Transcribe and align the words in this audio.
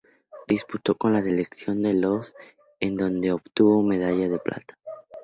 Disputó 0.47 0.95
con 0.95 1.13
la 1.13 1.21
selección 1.21 1.83
de 1.83 1.93
los 1.93 2.33
en 2.79 2.97
donde 2.97 3.31
obtuvo 3.33 3.83
Medalla 3.83 4.29
de 4.29 4.39
Plata. 4.39 4.75